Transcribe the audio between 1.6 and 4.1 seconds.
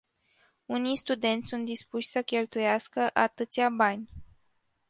dispuși să cheltuiască atâția bani.